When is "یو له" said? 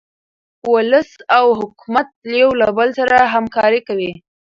2.41-2.67